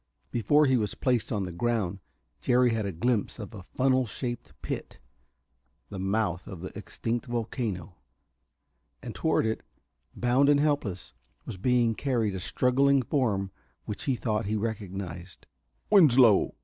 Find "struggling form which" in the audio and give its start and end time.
12.39-14.05